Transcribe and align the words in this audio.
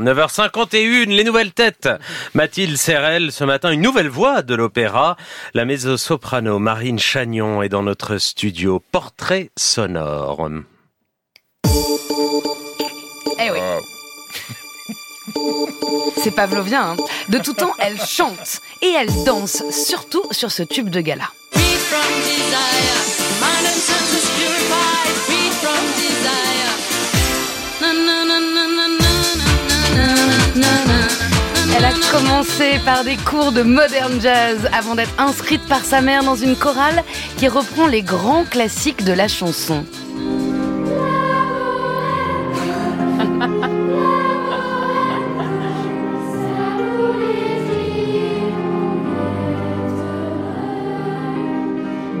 9h51, 0.00 1.08
les 1.08 1.24
nouvelles 1.24 1.52
têtes. 1.52 1.88
Mathilde 2.32 2.76
Serrel, 2.76 3.32
ce 3.32 3.42
matin, 3.42 3.72
une 3.72 3.80
nouvelle 3.80 4.08
voix 4.08 4.42
de 4.42 4.54
l'opéra. 4.54 5.16
La 5.54 5.64
mezzo-soprano 5.64 6.60
Marine 6.60 7.00
Chagnon 7.00 7.62
est 7.62 7.68
dans 7.68 7.82
notre 7.82 8.18
studio. 8.18 8.80
Portrait 8.92 9.50
sonore. 9.56 10.48
Eh 13.40 13.50
oui. 13.50 13.58
C'est 16.16 16.30
pavlovien. 16.30 16.90
Hein. 16.90 16.96
De 17.28 17.38
tout 17.38 17.54
temps, 17.54 17.74
elle 17.80 18.00
chante 18.00 18.60
et 18.82 18.92
elle 18.92 19.24
danse, 19.24 19.64
surtout 19.70 20.22
sur 20.30 20.52
ce 20.52 20.62
tube 20.62 20.90
de 20.90 21.00
gala. 21.00 21.28
Elle 31.78 31.84
a 31.84 31.92
commencé 32.10 32.80
par 32.84 33.04
des 33.04 33.16
cours 33.16 33.52
de 33.52 33.62
modern 33.62 34.20
jazz 34.20 34.68
avant 34.76 34.96
d'être 34.96 35.14
inscrite 35.16 35.64
par 35.68 35.84
sa 35.84 36.00
mère 36.00 36.24
dans 36.24 36.34
une 36.34 36.56
chorale 36.56 37.04
qui 37.36 37.46
reprend 37.46 37.86
les 37.86 38.02
grands 38.02 38.42
classiques 38.42 39.04
de 39.04 39.12
la 39.12 39.28
chanson. 39.28 39.84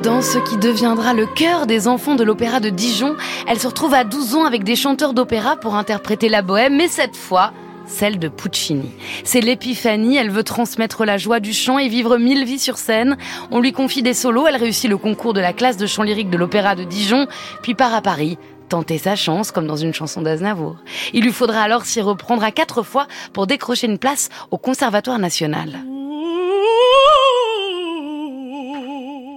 Dans 0.04 0.22
ce 0.22 0.38
qui 0.38 0.56
deviendra 0.56 1.14
le 1.14 1.26
cœur 1.26 1.66
des 1.66 1.88
enfants 1.88 2.14
de 2.14 2.22
l'opéra 2.22 2.60
de 2.60 2.68
Dijon, 2.68 3.16
elle 3.48 3.58
se 3.58 3.66
retrouve 3.66 3.94
à 3.94 4.04
12 4.04 4.36
ans 4.36 4.44
avec 4.44 4.62
des 4.62 4.76
chanteurs 4.76 5.14
d'opéra 5.14 5.56
pour 5.56 5.74
interpréter 5.74 6.28
la 6.28 6.42
bohème, 6.42 6.76
mais 6.76 6.86
cette 6.86 7.16
fois, 7.16 7.52
celle 7.88 8.18
de 8.18 8.28
Puccini. 8.28 8.90
C'est 9.24 9.40
l'épiphanie, 9.40 10.16
elle 10.16 10.30
veut 10.30 10.44
transmettre 10.44 11.04
la 11.04 11.18
joie 11.18 11.40
du 11.40 11.52
chant 11.52 11.78
et 11.78 11.88
vivre 11.88 12.18
mille 12.18 12.44
vies 12.44 12.58
sur 12.58 12.78
scène. 12.78 13.16
On 13.50 13.60
lui 13.60 13.72
confie 13.72 14.02
des 14.02 14.14
solos, 14.14 14.46
elle 14.46 14.56
réussit 14.56 14.88
le 14.88 14.98
concours 14.98 15.34
de 15.34 15.40
la 15.40 15.52
classe 15.52 15.76
de 15.76 15.86
chant 15.86 16.02
lyrique 16.02 16.30
de 16.30 16.36
l'Opéra 16.36 16.76
de 16.76 16.84
Dijon, 16.84 17.26
puis 17.62 17.74
part 17.74 17.94
à 17.94 18.02
Paris 18.02 18.38
tenter 18.68 18.98
sa 18.98 19.16
chance 19.16 19.50
comme 19.50 19.66
dans 19.66 19.76
une 19.76 19.94
chanson 19.94 20.20
d'Aznavour. 20.20 20.76
Il 21.14 21.24
lui 21.24 21.32
faudra 21.32 21.62
alors 21.62 21.86
s'y 21.86 22.02
reprendre 22.02 22.44
à 22.44 22.52
quatre 22.52 22.82
fois 22.82 23.06
pour 23.32 23.46
décrocher 23.46 23.86
une 23.86 23.98
place 23.98 24.28
au 24.50 24.58
Conservatoire 24.58 25.18
national. 25.18 25.80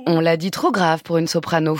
On 0.06 0.20
l'a 0.20 0.36
dit 0.36 0.52
trop 0.52 0.72
grave 0.72 1.02
pour 1.03 1.18
une 1.18 1.28
soprano. 1.28 1.78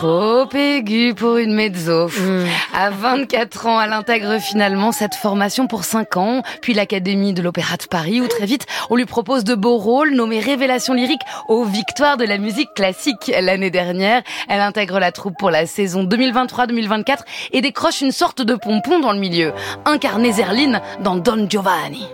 Trop 0.00 0.48
aigu 0.54 1.12
pour 1.12 1.36
une 1.36 1.52
mezzo. 1.52 2.08
Mm. 2.08 2.46
À 2.72 2.88
24 2.88 3.66
ans, 3.66 3.82
elle 3.82 3.92
intègre 3.92 4.40
finalement 4.40 4.92
cette 4.92 5.14
formation 5.14 5.66
pour 5.66 5.84
5 5.84 6.16
ans, 6.16 6.42
puis 6.62 6.72
l'Académie 6.72 7.34
de 7.34 7.42
l'Opéra 7.42 7.76
de 7.76 7.84
Paris, 7.84 8.22
où 8.22 8.26
très 8.26 8.46
vite, 8.46 8.64
on 8.88 8.96
lui 8.96 9.04
propose 9.04 9.44
de 9.44 9.54
beaux 9.54 9.76
rôles 9.76 10.14
nommés 10.14 10.40
Révélation 10.40 10.94
lyrique 10.94 11.20
aux 11.48 11.64
victoires 11.64 12.16
de 12.16 12.24
la 12.24 12.38
musique 12.38 12.72
classique. 12.72 13.30
L'année 13.42 13.70
dernière, 13.70 14.22
elle 14.48 14.62
intègre 14.62 14.98
la 15.00 15.12
troupe 15.12 15.36
pour 15.38 15.50
la 15.50 15.66
saison 15.66 16.04
2023-2024 16.04 17.18
et 17.52 17.60
décroche 17.60 18.00
une 18.00 18.12
sorte 18.12 18.40
de 18.40 18.54
pompon 18.54 19.00
dans 19.00 19.12
le 19.12 19.18
milieu, 19.18 19.52
incarné 19.84 20.32
Zerline 20.32 20.80
dans 21.04 21.16
Don 21.16 21.46
Giovanni. 21.46 22.06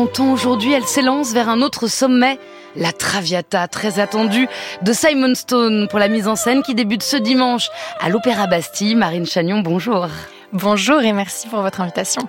À 0.00 0.02
30 0.04 0.20
ans 0.20 0.32
aujourd'hui, 0.32 0.72
elle 0.72 0.86
s'élance 0.86 1.34
vers 1.34 1.50
un 1.50 1.60
autre 1.60 1.86
sommet, 1.86 2.38
la 2.74 2.90
Traviata, 2.90 3.68
très 3.68 4.00
attendue, 4.00 4.48
de 4.80 4.94
Simon 4.94 5.34
Stone 5.34 5.88
pour 5.90 5.98
la 5.98 6.08
mise 6.08 6.26
en 6.26 6.36
scène 6.36 6.62
qui 6.62 6.74
débute 6.74 7.02
ce 7.02 7.18
dimanche 7.18 7.68
à 8.00 8.08
l'Opéra 8.08 8.46
Bastille. 8.46 8.94
Marine 8.94 9.26
Chagnon, 9.26 9.60
bonjour. 9.60 10.06
Bonjour 10.52 11.00
et 11.02 11.12
merci 11.12 11.46
pour 11.46 11.60
votre 11.60 11.80
invitation. 11.80 12.28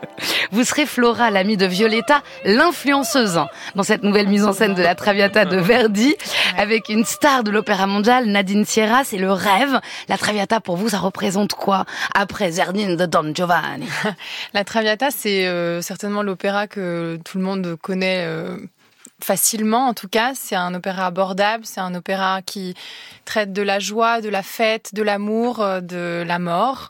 Vous 0.52 0.64
serez 0.64 0.86
Flora, 0.86 1.32
l'amie 1.32 1.58
de 1.58 1.66
Violetta, 1.66 2.22
l'influenceuse 2.46 3.42
dans 3.74 3.82
cette 3.82 4.04
nouvelle 4.04 4.28
mise 4.28 4.46
en 4.46 4.54
scène 4.54 4.76
de 4.76 4.84
la 4.84 4.94
Traviata 4.94 5.44
de 5.44 5.58
Verdi, 5.58 6.16
avec 6.56 6.90
une 6.90 7.04
star 7.04 7.44
de 7.44 7.50
l'opéra 7.50 7.88
mondial, 7.88 8.28
Nadine 8.28 8.64
Sierra, 8.64 9.04
c'est 9.04 9.18
le 9.18 9.32
rêve. 9.32 9.80
La 10.08 10.20
Traviata, 10.20 10.60
pour 10.60 10.78
vous, 10.78 10.90
ça 10.90 11.00
représente 11.00 11.54
quoi 11.54 11.86
après 12.14 12.52
Zerdine 12.52 12.96
de 12.96 13.08
Don 13.08 13.34
Giovanni? 13.34 13.88
La 14.54 14.64
Traviata, 14.64 15.10
c'est 15.10 15.48
euh, 15.48 15.82
certainement 15.82 16.22
l'opéra 16.22 16.68
que 16.68 17.18
tout 17.26 17.40
le 17.40 17.44
monde 17.44 17.76
connaît. 17.82 18.24
Euh, 18.28 18.58
facilement 19.24 19.88
en 19.88 19.94
tout 19.94 20.08
cas. 20.08 20.34
C'est 20.36 20.56
un 20.56 20.74
opéra 20.74 21.06
abordable, 21.06 21.66
c'est 21.66 21.80
un 21.80 21.96
opéra 21.96 22.42
qui 22.42 22.76
traite 23.26 23.54
de 23.54 23.62
la 23.62 23.80
joie, 23.80 24.22
de 24.22 24.30
la 24.30 24.44
fête, 24.44 24.94
de 24.94 25.04
l'amour, 25.04 25.62
euh, 25.62 25.82
de 25.82 26.24
la 26.26 26.40
mort. 26.40 26.90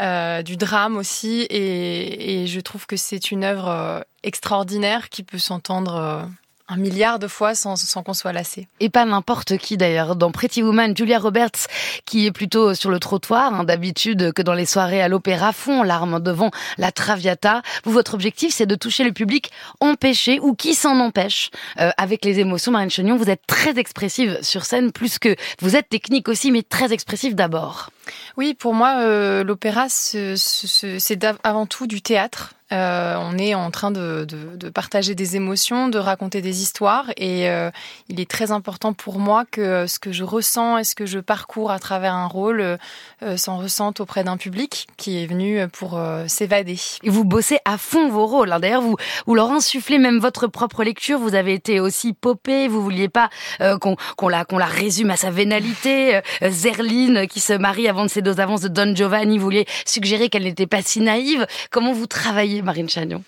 Euh, 0.00 0.42
du 0.42 0.56
drame 0.56 0.96
aussi, 0.96 1.46
et, 1.50 2.46
je 2.46 2.60
trouve 2.60 2.86
que 2.86 2.96
c'est 2.96 3.30
une 3.30 3.44
œuvre 3.44 3.68
euh, 3.68 4.00
extraordinaire 4.22 5.10
qui 5.10 5.22
peut 5.22 5.38
s'entendre 5.38 5.96
euh, 5.96 6.24
un 6.70 6.76
milliard 6.76 7.18
de 7.18 7.26
fois 7.26 7.54
sans, 7.54 7.76
sans 7.76 8.02
qu'on 8.02 8.14
soit 8.14 8.32
lassé. 8.32 8.68
Et 8.80 8.88
pas 8.88 9.04
n'importe 9.04 9.58
qui 9.58 9.76
d'ailleurs. 9.76 10.16
Dans 10.16 10.30
Pretty 10.30 10.62
Woman, 10.62 10.96
Julia 10.96 11.18
Roberts, 11.18 11.66
qui 12.04 12.26
est 12.26 12.32
plutôt 12.32 12.74
sur 12.74 12.90
le 12.90 12.98
trottoir, 12.98 13.52
hein, 13.54 13.64
d'habitude 13.64 14.32
que 14.32 14.42
dans 14.42 14.54
les 14.54 14.66
soirées 14.66 15.02
à 15.02 15.08
l'opéra, 15.08 15.52
fond 15.52 15.82
larmes 15.82 16.20
devant 16.20 16.50
la 16.78 16.92
Traviata. 16.92 17.62
Vous, 17.84 17.92
votre 17.92 18.14
objectif, 18.14 18.54
c'est 18.54 18.66
de 18.66 18.74
toucher 18.74 19.04
le 19.04 19.12
public 19.12 19.50
empêché 19.80 20.40
ou 20.40 20.54
qui 20.54 20.74
s'en 20.74 20.98
empêche. 21.00 21.50
avec 21.76 22.24
les 22.24 22.38
émotions, 22.38 22.72
Marine 22.72 22.90
Chagnon, 22.90 23.16
vous 23.16 23.30
êtes 23.30 23.46
très 23.46 23.78
expressive 23.78 24.38
sur 24.42 24.64
scène, 24.64 24.92
plus 24.92 25.18
que 25.18 25.34
vous 25.60 25.76
êtes 25.76 25.88
technique 25.88 26.28
aussi, 26.28 26.50
mais 26.50 26.62
très 26.62 26.92
expressive 26.92 27.34
d'abord. 27.34 27.90
Oui, 28.36 28.54
pour 28.54 28.74
moi, 28.74 29.00
euh, 29.00 29.44
l'opéra, 29.44 29.86
c'est 29.88 31.24
avant 31.42 31.66
tout 31.66 31.86
du 31.86 32.02
théâtre. 32.02 32.54
Euh, 32.72 33.16
on 33.18 33.38
est 33.38 33.54
en 33.54 33.70
train 33.70 33.90
de, 33.90 34.26
partager 34.72 35.14
des 35.14 35.36
émotions, 35.36 35.88
de 35.88 35.98
raconter 35.98 36.40
des 36.40 36.62
histoires, 36.62 37.10
et 37.16 37.48
euh, 37.48 37.70
il 38.08 38.20
est 38.20 38.30
très 38.30 38.52
important 38.52 38.92
pour 38.92 39.18
moi 39.18 39.44
que 39.50 39.86
ce 39.86 39.98
que 39.98 40.12
je 40.12 40.24
ressens 40.24 40.78
et 40.78 40.84
ce 40.84 40.94
que 40.94 41.06
je 41.06 41.18
parcours 41.18 41.70
à 41.70 41.78
travers 41.78 42.14
un 42.14 42.26
rôle 42.26 42.78
s'en 43.36 43.58
ressente 43.58 44.00
auprès 44.00 44.24
d'un 44.24 44.36
public 44.36 44.86
qui 44.96 45.22
est 45.22 45.26
venu 45.26 45.66
pour 45.68 46.00
s'évader. 46.26 46.78
Et 47.02 47.10
vous 47.10 47.24
bossez 47.24 47.58
à 47.64 47.76
fond 47.76 48.08
vos 48.08 48.26
rôles. 48.26 48.52
Hein. 48.52 48.60
D'ailleurs, 48.60 48.82
vous, 48.82 48.96
vous 49.26 49.34
leur 49.34 49.50
insufflez 49.50 49.98
même 49.98 50.18
votre 50.18 50.46
propre 50.46 50.84
lecture. 50.84 51.18
Vous 51.18 51.34
avez 51.34 51.54
été 51.54 51.80
aussi 51.80 52.12
popé. 52.12 52.68
Vous 52.68 52.82
vouliez 52.82 53.08
pas 53.08 53.28
qu'on 53.80 54.28
la, 54.28 54.44
qu'on 54.44 54.58
la 54.58 54.66
résume 54.66 55.10
à 55.10 55.16
sa 55.16 55.30
vénalité. 55.30 56.20
Zerline 56.42 57.26
qui 57.26 57.40
se 57.40 57.52
marie 57.52 57.88
avant 57.88 58.04
de 58.04 58.10
ces 58.10 58.22
deux 58.22 58.40
avances 58.40 58.62
de 58.62 58.68
Don 58.68 58.94
Giovanni, 58.94 59.38
vous 59.38 59.44
vouliez 59.44 59.66
suggérer 59.84 60.28
qu'elle 60.28 60.44
n'était 60.44 60.66
pas 60.66 60.82
si 60.82 61.00
naïve. 61.00 61.46
Comment 61.70 61.92
vous 61.92 62.06
travaillez, 62.06 62.59
Marine 62.62 62.88
Chagnon 62.88 63.22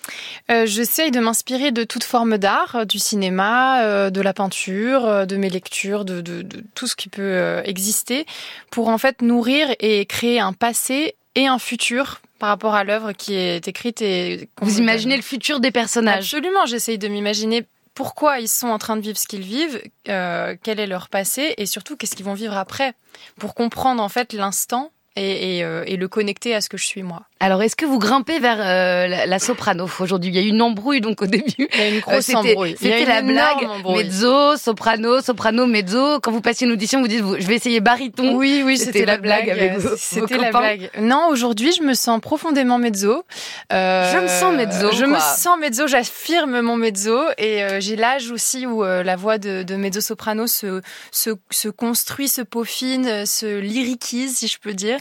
euh, 0.51 0.67
J'essaye 0.67 1.11
de 1.11 1.21
m'inspirer 1.21 1.71
de 1.71 1.85
toute 1.85 2.05
forme 2.05 2.39
d'art, 2.39 2.77
euh, 2.77 2.85
du 2.85 2.99
cinéma, 2.99 3.83
euh, 3.83 4.11
de 4.11 4.21
la 4.21 4.33
peinture, 4.33 5.27
de 5.27 5.37
mes 5.37 5.51
lectures, 5.51 6.05
de, 6.05 6.21
de, 6.21 6.43
de 6.43 6.65
tout 6.75 6.87
ce 6.87 6.97
qui 6.97 7.09
peut 7.09 7.63
exister, 7.65 8.27
pour 8.71 8.89
en 8.89 8.99
fait 8.99 9.23
nourrir 9.23 9.69
et 9.81 10.07
créer 10.07 10.41
un 10.41 10.53
passé 10.53 11.15
et 11.35 11.47
un 11.47 11.59
futur 11.59 12.21
par 12.39 12.49
rapport 12.49 12.75
à 12.75 12.85
l'œuvre 12.85 13.13
qui 13.13 13.35
est 13.35 13.69
écrite 13.69 14.03
et 14.03 14.49
vous 14.61 14.79
imaginez 14.81 15.17
le 15.17 15.23
futur 15.23 15.61
des 15.61 15.71
personnages 15.71 16.25
absolument 16.35 16.67
j'essaye 16.67 16.99
de 16.99 17.07
m'imaginer 17.07 17.65
pourquoi 17.95 18.41
ils 18.41 18.49
sont 18.49 18.69
en 18.69 18.79
train 18.79 18.97
de 18.97 19.03
vivre 19.03 19.19
ce 19.19 19.27
qu'ils 19.27 19.43
vivent, 19.43 19.83
euh, 20.09 20.57
quel 20.63 20.81
est 20.81 20.87
leur 20.87 21.09
passé 21.09 21.55
et 21.59 21.67
surtout 21.67 21.97
qu'est-ce 21.97 22.17
qu'ils 22.17 22.25
vont 22.25 22.35
vivre 22.35 22.57
après 22.57 22.95
pour 23.39 23.55
comprendre 23.55 24.03
en 24.03 24.09
fait 24.09 24.33
l'instant 24.33 24.91
et, 25.17 25.63
euh, 25.65 25.85
et, 25.87 25.97
le 25.97 26.09
connecter 26.09 26.55
à 26.55 26.61
ce 26.61 26.69
que 26.69 26.77
je 26.77 26.87
suis 26.87 27.03
moi. 27.03 27.23
Alors, 27.39 27.63
est-ce 27.63 27.77
que 27.77 27.85
vous 27.85 27.99
grimpez 27.99 28.39
vers 28.39 28.59
euh, 28.61 29.27
la, 29.27 29.39
soprano 29.39 29.89
aujourd'hui? 30.01 30.31
Il 30.31 30.37
y 30.37 30.39
a 30.39 30.43
eu 30.43 30.49
une 30.49 30.63
embrouille 30.63 31.01
donc 31.01 31.21
au 31.23 31.27
début. 31.27 31.69
Il 31.75 31.79
y 31.79 31.83
a 31.83 31.89
une 31.89 32.01
grosse 32.01 32.31
euh, 32.31 32.35
embrouille. 32.35 32.77
C'était 32.79 33.05
la 33.05 33.21
blague. 33.21 33.69
Mezzo, 33.85 34.57
soprano, 34.57 35.21
soprano, 35.21 35.67
mezzo. 35.67 36.21
Quand 36.21 36.31
vous 36.31 36.41
passiez 36.41 36.67
une 36.67 36.73
audition, 36.73 37.01
vous 37.01 37.09
dites 37.09 37.23
je 37.39 37.47
vais 37.47 37.57
essayer 37.57 37.81
baryton. 37.81 38.37
Oui, 38.37 38.63
oui, 38.65 38.79
c'était 38.79 39.05
la, 39.05 39.19
blague, 39.19 39.51
avec 39.51 39.73
C'était 39.99 40.39
la 40.39 40.51
blague. 40.51 40.91
Non, 40.99 41.29
aujourd'hui, 41.31 41.73
je 41.73 41.83
me 41.83 41.95
sens 41.95 42.21
profondément 42.21 42.79
mezzo. 42.79 43.25
Euh, 43.73 44.13
je 44.13 44.19
me 44.19 44.29
sens 44.29 44.55
mezzo. 44.55 44.93
Je 44.93 45.05
me 45.05 45.19
sens 45.19 45.59
mezzo. 45.59 45.87
J'affirme 45.87 46.61
mon 46.61 46.77
mezzo 46.77 47.19
et 47.37 47.65
euh, 47.65 47.81
j'ai 47.81 47.97
l'âge 47.97 48.31
aussi 48.31 48.67
où 48.67 48.83
la 48.83 49.17
voix 49.17 49.37
de, 49.39 49.63
de 49.63 49.77
mezzo 49.77 50.01
soprano 50.01 50.47
se, 50.47 50.81
se 51.11 51.31
se 51.51 51.69
construit, 51.69 52.29
se 52.29 52.43
peaufine, 52.43 53.27
se 53.27 53.59
lyricise, 53.59 54.39
si 54.39 54.49
je 54.49 54.59
peux 54.59 54.75
dire. 54.75 54.99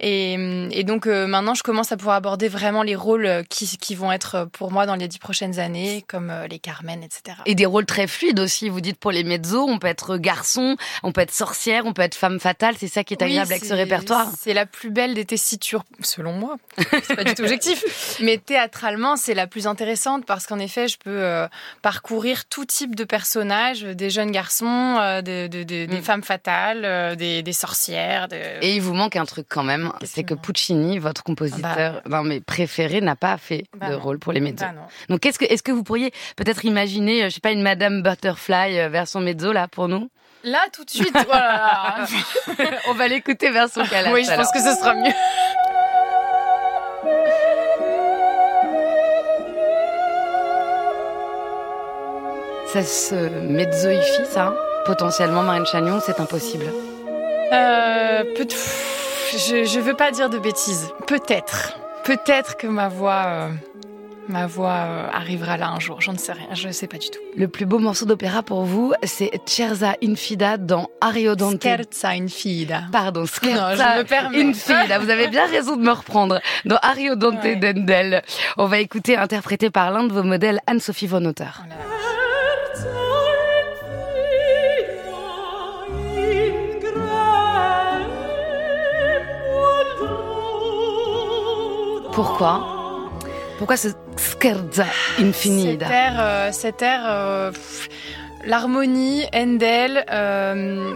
Et, 0.00 0.84
donc 0.84 1.06
maintenant, 1.06 1.54
je 1.54 1.62
commence 1.62 1.92
à 1.92 1.96
pouvoir 1.96 2.16
aborder 2.16 2.48
vraiment 2.48 2.82
les 2.82 2.94
rôles 2.94 3.44
qui, 3.48 3.78
qui 3.78 3.94
vont 3.94 4.12
être 4.12 4.48
pour 4.52 4.70
moi 4.70 4.86
dans 4.86 4.96
les 4.96 5.08
dix 5.08 5.18
prochaines 5.18 5.58
années, 5.58 6.04
comme 6.06 6.32
les 6.50 6.58
Carmen, 6.58 7.02
etc. 7.02 7.36
Et 7.46 7.54
des 7.54 7.66
rôles 7.66 7.86
très 7.86 8.06
fluides 8.06 8.40
aussi. 8.40 8.68
Vous 8.68 8.80
dites 8.80 8.98
pour 8.98 9.12
les 9.12 9.24
mezzos, 9.24 9.66
on 9.68 9.78
peut 9.78 9.86
être 9.86 10.16
garçon, 10.18 10.76
on 11.02 11.12
peut 11.12 11.22
être 11.22 11.32
sorcière, 11.32 11.86
on 11.86 11.92
peut 11.92 12.02
être 12.02 12.14
femme 12.14 12.40
fatale. 12.40 12.74
C'est 12.78 12.88
ça 12.88 13.04
qui 13.04 13.14
est 13.14 13.22
agréable 13.22 13.52
avec 13.52 13.64
ce 13.64 13.74
répertoire. 13.74 14.28
C'est 14.38 14.54
la 14.54 14.66
plus 14.66 14.90
belle 14.90 15.14
des 15.14 15.24
tessitures, 15.24 15.84
selon 16.00 16.32
moi. 16.32 16.56
C'est 16.76 17.16
pas 17.16 17.24
du 17.24 17.34
tout 17.34 17.42
objectif. 17.42 17.84
Mais 18.20 18.38
théâtralement, 18.38 19.16
c'est 19.16 19.34
la 19.34 19.46
plus 19.46 19.66
intéressante 19.66 20.24
parce 20.26 20.46
qu'en 20.46 20.58
effet, 20.58 20.88
je 20.88 20.98
peux 20.98 21.22
euh, 21.22 21.46
parcourir 21.82 22.46
tout 22.46 22.64
type 22.64 22.94
de 22.94 23.04
personnages, 23.04 23.82
des 23.82 24.10
jeunes 24.10 24.30
garçons, 24.30 24.96
euh, 25.00 25.22
des 25.22 25.86
mm. 25.88 26.02
femmes 26.02 26.22
fatales, 26.22 26.84
euh, 26.84 27.14
des, 27.14 27.52
sorcières. 27.52 28.28
Et 28.62 28.74
il 28.74 28.82
vous 28.82 28.94
manque 28.94 29.16
un 29.16 29.24
truc 29.24 29.43
quand 29.48 29.62
même, 29.62 29.92
c'est 30.04 30.24
que 30.24 30.34
Puccini, 30.34 30.98
votre 30.98 31.22
compositeur, 31.22 32.02
bah. 32.06 32.22
mais 32.24 32.40
préféré, 32.40 33.00
n'a 33.00 33.16
pas 33.16 33.36
fait 33.38 33.64
bah 33.76 33.90
de 33.90 33.94
rôle 33.94 34.18
pour 34.18 34.32
les 34.32 34.40
mezzos. 34.40 34.56
Bah 34.60 34.72
Donc, 35.08 35.20
qu'est-ce 35.20 35.38
que, 35.38 35.44
est-ce 35.44 35.62
que 35.62 35.72
vous 35.72 35.84
pourriez 35.84 36.12
peut-être 36.36 36.64
imaginer, 36.64 37.24
je 37.24 37.34
sais 37.34 37.40
pas, 37.40 37.52
une 37.52 37.62
Madame 37.62 38.02
Butterfly 38.02 38.88
version 38.88 39.20
mezzo 39.20 39.52
là 39.52 39.68
pour 39.68 39.88
nous? 39.88 40.10
Là, 40.44 40.60
tout 40.72 40.84
de 40.84 40.90
suite, 40.90 41.16
voilà. 41.26 42.04
On 42.88 42.92
va 42.92 43.08
l'écouter 43.08 43.50
version 43.50 43.82
calage. 43.90 44.12
Oui, 44.12 44.24
je 44.24 44.34
pense 44.34 44.52
que 44.52 44.60
ce 44.60 44.74
sera 44.74 44.94
mieux. 44.94 45.12
Ça 52.74 52.82
se 52.82 53.14
mezzoifie, 53.14 54.26
ça? 54.28 54.54
Potentiellement, 54.84 55.42
Marine 55.42 55.64
Chagnon, 55.64 56.00
c'est 56.04 56.20
impossible. 56.20 56.66
Euh, 57.52 58.24
peut 58.36 58.46
je, 59.32 59.64
je 59.64 59.80
veux 59.80 59.94
pas 59.94 60.10
dire 60.10 60.30
de 60.30 60.38
bêtises. 60.38 60.90
Peut-être. 61.06 61.78
Peut-être 62.04 62.56
que 62.56 62.66
ma 62.66 62.88
voix... 62.88 63.24
Euh, 63.26 63.48
ma 64.28 64.46
voix 64.46 64.72
euh, 64.72 65.06
arrivera 65.12 65.56
là 65.56 65.68
un 65.68 65.80
jour. 65.80 66.00
J'en 66.00 66.16
sais 66.16 66.32
rien, 66.32 66.48
je 66.54 66.68
ne 66.68 66.72
sais 66.72 66.86
pas 66.86 66.98
du 66.98 67.10
tout. 67.10 67.20
Le 67.36 67.48
plus 67.48 67.66
beau 67.66 67.78
morceau 67.78 68.04
d'opéra 68.06 68.42
pour 68.42 68.64
vous, 68.64 68.92
c'est 69.02 69.30
Cerza 69.46 69.96
Infida 70.02 70.56
dans 70.56 70.88
Ariodante. 71.00 71.62
Scherza 71.62 72.10
Infida. 72.10 72.82
Pardon, 72.92 73.24
Scherza 73.42 74.04
Infida. 74.34 74.98
Vous 74.98 75.10
avez 75.10 75.28
bien 75.28 75.46
raison 75.46 75.76
de 75.76 75.82
me 75.82 75.92
reprendre. 75.92 76.40
Dans 76.64 76.78
Ariodante 76.82 77.42
ouais. 77.42 77.56
d'Endel. 77.56 78.22
On 78.56 78.66
va 78.66 78.78
écouter 78.78 79.16
interprété 79.16 79.70
par 79.70 79.90
l'un 79.90 80.04
de 80.04 80.12
vos 80.12 80.22
modèles, 80.22 80.60
Anne-Sophie 80.66 81.06
von 81.06 81.24
Otter. 81.24 81.44
Oh 81.58 81.93
Pourquoi 92.14 93.10
Pourquoi 93.58 93.76
ce 93.76 93.88
scherza 94.16 94.86
infinita 95.18 96.52
Cet 96.52 96.80
air, 96.80 97.02
euh, 97.08 97.50
euh, 97.50 97.52
l'harmonie, 98.44 99.24
Handel, 99.34 100.04
euh, 100.12 100.94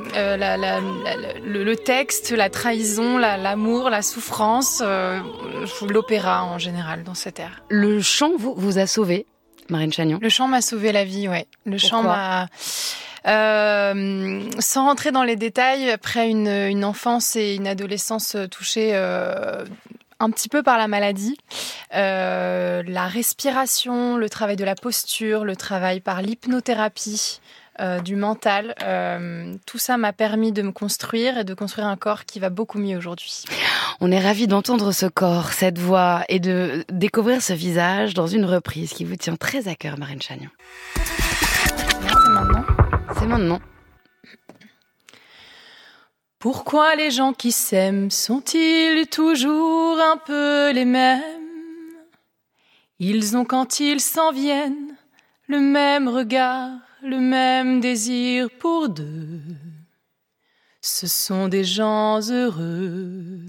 le, 1.45 1.75
texte, 1.75 2.31
la 2.31 2.51
trahison, 2.51 3.19
l'amour, 3.19 3.91
la, 3.91 4.03
souffrance, 4.03 4.81
l'opéra 5.89 6.45
en 6.45 6.59
général 6.59 7.03
dans 7.03 7.15
cet 7.15 7.41
air. 7.41 7.65
Le 7.69 8.01
chant 8.01 8.31
vous, 8.39 8.55
vous 8.57 8.79
a 8.79 8.87
sauvé, 8.87 9.27
Marine 9.71 9.93
Chagnon 9.93 10.21
Le 10.23 10.29
chant 10.29 10.47
m'a 10.47 10.63
sauvé 10.63 10.93
la 10.93 11.05
vie, 11.05 11.27
ouais. 11.29 11.49
Le 11.67 11.79
chant 11.79 12.05
m'a... 12.05 12.47
sans 13.25 14.85
rentrer 14.85 15.11
dans 15.11 15.25
les 15.25 15.35
détails, 15.35 15.91
après 15.91 16.31
une, 16.31 16.85
enfance 16.85 17.35
et 17.35 17.57
une 17.57 17.67
adolescence 17.67 18.37
touchées 18.53 18.95
un 20.21 20.31
petit 20.31 20.49
peu 20.49 20.63
par 20.63 20.79
la 20.79 20.89
maladie. 20.89 21.37
Euh, 21.95 22.83
la 22.87 23.07
respiration, 23.07 24.17
le 24.17 24.29
travail 24.29 24.57
de 24.57 24.65
la 24.65 24.75
posture, 24.75 25.45
le 25.45 25.57
travail 25.57 26.01
par 26.01 26.23
l'hypnothérapie. 26.23 27.41
Euh, 27.81 28.01
du 28.01 28.17
mental, 28.17 28.75
euh, 28.83 29.55
tout 29.65 29.79
ça 29.79 29.99
m'a 29.99 30.13
permis 30.13 30.51
de 30.51 30.63
me 30.63 30.73
construire 30.73 31.39
et 31.39 31.45
de 31.45 31.55
construire 31.55 31.87
un 31.87 31.97
corps 31.97 32.25
qui 32.25 32.41
va 32.41 32.51
beaucoup 32.51 32.79
mieux 32.79 32.97
aujourd'hui. 32.97 33.45
On 34.01 34.11
est 34.11 34.19
ravis 34.19 34.49
d'entendre 34.49 34.91
ce 34.91 35.07
corps, 35.07 35.53
cette 35.53 35.79
voix 35.79 36.25
et 36.29 36.41
de 36.41 36.85
découvrir 36.91 37.41
ce 37.41 37.53
visage 37.53 38.15
dans 38.15 38.27
une 38.27 38.45
reprise 38.45 38.93
qui 38.93 39.05
vous 39.05 39.15
tient 39.15 39.37
très 39.37 39.69
à 39.69 39.77
cœur, 39.77 39.97
Marine 39.97 40.21
Chagnon. 40.21 40.51
C'est 40.97 42.31
maintenant. 42.31 42.65
C'est 43.17 43.27
maintenant. 43.27 43.61
Pourquoi 46.39 46.95
les 46.95 47.11
gens 47.11 47.33
qui 47.33 47.51
s'aiment 47.51 48.13
sont-ils 48.13 49.09
toujours 49.09 50.01
un 50.01 50.17
peu 50.19 50.71
les 50.71 50.85
mêmes? 50.85 51.21
Ils 53.01 53.37
ont 53.37 53.45
quand 53.45 53.81
ils 53.81 54.01
s'en 54.01 54.31
viennent 54.31 54.97
le 55.49 55.59
même 55.59 56.09
regard, 56.09 56.79
le 57.03 57.19
même 57.19 57.81
désir 57.81 58.51
pour 58.61 58.89
deux. 58.89 59.41
Ce 60.81 61.09
sont 61.09 61.49
des 61.49 61.65
gens 61.65 62.21
heureux. 62.31 63.41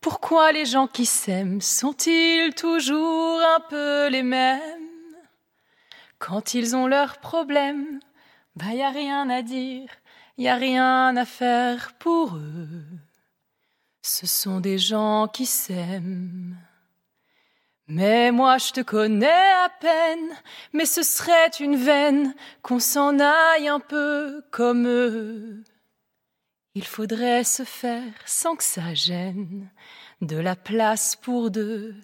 Pourquoi 0.00 0.52
les 0.52 0.66
gens 0.66 0.86
qui 0.86 1.04
s'aiment 1.04 1.60
sont-ils 1.60 2.54
toujours 2.54 3.40
un 3.56 3.60
peu 3.68 4.08
les 4.08 4.22
mêmes? 4.22 4.60
Quand 6.20 6.54
ils 6.54 6.76
ont 6.76 6.86
leurs 6.86 7.18
problèmes, 7.18 7.98
bah 8.54 8.72
y 8.72 8.82
a 8.82 8.90
rien 8.90 9.28
à 9.30 9.42
dire 9.42 9.88
y 10.38 10.48
a 10.48 10.54
rien 10.54 11.16
à 11.16 11.24
faire 11.24 11.92
pour 11.98 12.36
eux. 12.36 12.84
Ce 14.02 14.26
sont 14.26 14.60
des 14.60 14.78
gens 14.78 15.28
qui 15.28 15.46
s'aiment. 15.46 16.56
Mais 17.88 18.30
moi 18.30 18.58
je 18.58 18.72
te 18.72 18.80
connais 18.80 19.26
à 19.26 19.68
peine, 19.80 20.28
mais 20.72 20.84
ce 20.84 21.02
serait 21.02 21.50
une 21.58 21.76
veine 21.76 22.34
qu'on 22.62 22.78
s'en 22.78 23.18
aille 23.18 23.68
un 23.68 23.80
peu 23.80 24.44
comme 24.50 24.86
eux. 24.86 25.64
Il 26.74 26.84
faudrait 26.84 27.44
se 27.44 27.64
faire 27.64 28.12
sans 28.24 28.54
que 28.54 28.62
ça 28.62 28.94
gêne 28.94 29.70
de 30.20 30.36
la 30.36 30.54
place 30.54 31.16
pour 31.16 31.50
deux. 31.50 31.94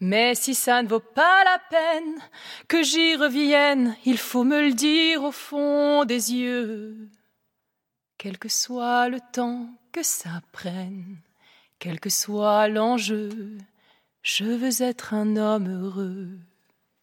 Mais 0.00 0.34
si 0.34 0.54
ça 0.54 0.82
ne 0.82 0.88
vaut 0.88 1.00
pas 1.00 1.44
la 1.44 1.58
peine 1.70 2.18
que 2.66 2.82
j'y 2.82 3.16
revienne, 3.16 3.96
il 4.04 4.18
faut 4.18 4.44
me 4.44 4.60
le 4.60 4.72
dire 4.72 5.22
au 5.22 5.32
fond 5.32 6.04
des 6.04 6.34
yeux. 6.34 7.08
Quel 8.18 8.36
que 8.36 8.48
soit 8.48 9.08
le 9.08 9.20
temps 9.32 9.68
que 9.92 10.02
ça 10.02 10.40
prenne, 10.50 11.18
quel 11.78 12.00
que 12.00 12.10
soit 12.10 12.66
l'enjeu, 12.66 13.56
je 14.22 14.42
veux 14.42 14.82
être 14.82 15.14
un 15.14 15.36
homme 15.36 15.68
heureux. 15.68 16.28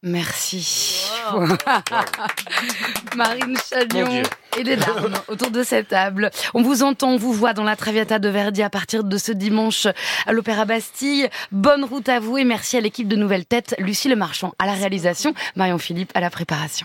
Merci. 0.04 1.10
Marine 3.16 3.58
Chagnon 3.70 4.24
et 4.58 4.64
des 4.66 4.76
larmes 4.76 5.14
autour 5.30 5.52
de 5.52 5.64
cette 5.64 5.88
table. 5.88 6.32
On 6.54 6.62
vous 6.62 6.84
entend, 6.84 7.12
on 7.12 7.18
vous 7.18 7.32
voit 7.32 7.54
dans 7.54 7.64
la 7.64 7.78
Traviata 7.78 8.20
de 8.20 8.28
Verdi 8.28 8.62
à 8.62 8.70
partir 8.70 9.06
de 9.06 9.18
ce 9.18 9.32
dimanche 9.32 9.88
à 10.28 10.34
l'Opéra 10.34 10.66
Bastille. 10.66 11.30
Bonne 11.54 11.86
route 11.86 12.10
à 12.10 12.20
vous 12.20 12.38
et 12.38 12.44
merci 12.44 12.76
à 12.76 12.82
l'équipe 12.82 13.08
de 13.08 13.16
Nouvelles 13.16 13.46
Têtes, 13.46 13.74
Lucie 13.80 14.10
Le 14.10 14.18
Marchand 14.18 14.54
à 14.60 14.66
la 14.66 14.74
réalisation, 14.74 15.34
Marion 15.56 15.78
Philippe 15.78 16.12
à 16.14 16.20
la 16.20 16.30
préparation. 16.30 16.84